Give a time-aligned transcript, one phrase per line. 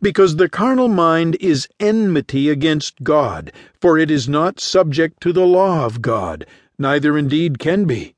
[0.00, 5.46] Because the carnal mind is enmity against God, for it is not subject to the
[5.46, 6.46] law of God,
[6.78, 8.14] neither indeed can be.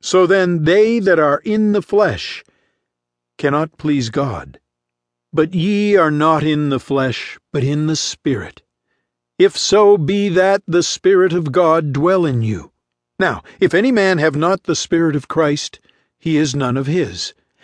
[0.00, 2.44] So then they that are in the flesh
[3.38, 4.58] cannot please God.
[5.32, 8.62] But ye are not in the flesh, but in the Spirit.
[9.38, 12.72] If so be that the Spirit of God dwell in you.
[13.18, 15.80] Now, if any man have not the Spirit of Christ,
[16.18, 17.34] he is none of his.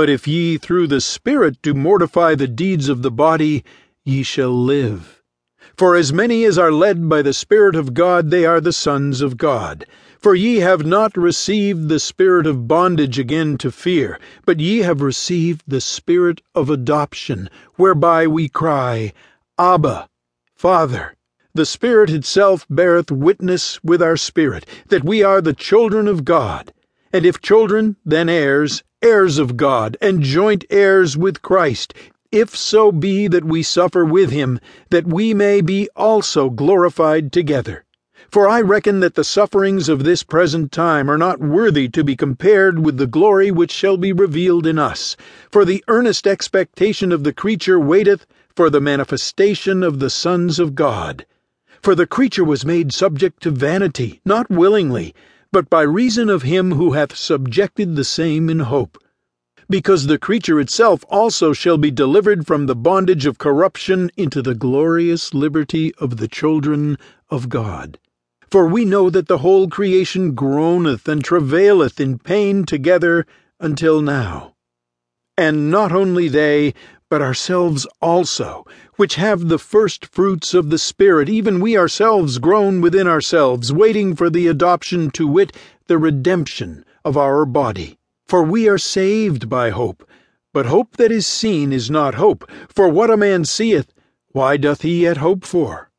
[0.00, 3.62] But if ye through the Spirit do mortify the deeds of the body,
[4.02, 5.20] ye shall live.
[5.76, 9.20] For as many as are led by the Spirit of God, they are the sons
[9.20, 9.84] of God.
[10.18, 15.02] For ye have not received the spirit of bondage again to fear, but ye have
[15.02, 19.12] received the Spirit of adoption, whereby we cry,
[19.58, 20.08] Abba,
[20.54, 21.14] Father.
[21.52, 26.72] The Spirit itself beareth witness with our spirit that we are the children of God.
[27.12, 31.94] And if children, then heirs heirs of God, and joint heirs with Christ,
[32.30, 37.84] if so be that we suffer with him, that we may be also glorified together.
[38.30, 42.14] For I reckon that the sufferings of this present time are not worthy to be
[42.14, 45.16] compared with the glory which shall be revealed in us.
[45.50, 50.74] For the earnest expectation of the creature waiteth for the manifestation of the sons of
[50.74, 51.26] God.
[51.82, 55.14] For the creature was made subject to vanity, not willingly
[55.52, 58.98] but by reason of him who hath subjected the same in hope.
[59.68, 64.54] Because the creature itself also shall be delivered from the bondage of corruption into the
[64.54, 67.98] glorious liberty of the children of God.
[68.50, 73.26] For we know that the whole creation groaneth and travaileth in pain together
[73.60, 74.54] until now.
[75.38, 76.74] And not only they,
[77.10, 78.64] but ourselves also,
[78.96, 84.16] which have the first fruits of the Spirit, even we ourselves groan within ourselves, waiting
[84.16, 85.52] for the adoption to wit,
[85.88, 87.98] the redemption of our body.
[88.26, 90.08] For we are saved by hope.
[90.52, 93.92] But hope that is seen is not hope, for what a man seeth,
[94.32, 95.90] why doth he yet hope for?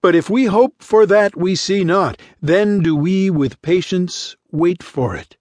[0.00, 4.82] But if we hope for that we see not, then do we with patience wait
[4.82, 5.36] for it.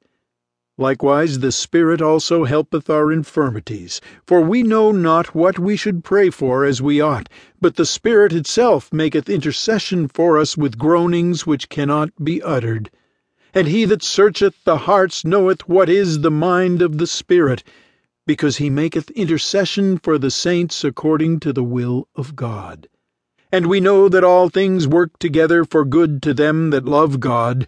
[0.77, 4.01] Likewise, the Spirit also helpeth our infirmities.
[4.25, 7.29] For we know not what we should pray for as we ought,
[7.61, 12.89] but the Spirit itself maketh intercession for us with groanings which cannot be uttered.
[13.53, 17.63] And he that searcheth the hearts knoweth what is the mind of the Spirit,
[18.25, 22.87] because he maketh intercession for the saints according to the will of God.
[23.51, 27.67] And we know that all things work together for good to them that love God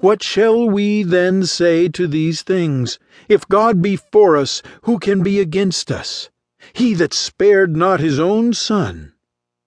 [0.00, 2.98] What shall we then say to these things?
[3.28, 6.30] If God be for us, who can be against us?
[6.72, 9.12] He that spared not his own Son,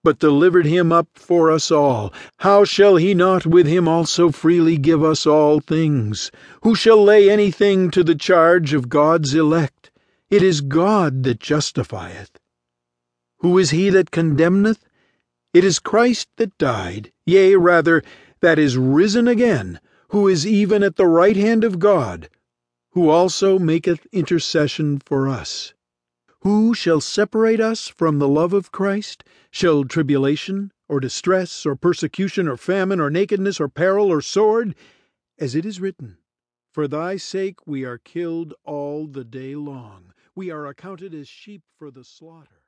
[0.04, 4.76] but delivered him up for us all, how shall he not with him also freely
[4.76, 6.32] give us all things?
[6.64, 9.92] Who shall lay anything to the charge of God's elect?
[10.32, 12.40] It is God that justifieth.
[13.42, 14.84] Who is he that condemneth?
[15.54, 18.02] It is Christ that died, yea, rather,
[18.42, 19.80] that is risen again
[20.14, 22.30] who is even at the right hand of God,
[22.92, 25.74] who also maketh intercession for us.
[26.42, 29.24] Who shall separate us from the love of Christ?
[29.50, 34.76] Shall tribulation, or distress, or persecution, or famine, or nakedness, or peril, or sword?
[35.40, 36.20] As it is written,
[36.72, 41.64] For thy sake we are killed all the day long, we are accounted as sheep
[41.76, 42.63] for the slaughter.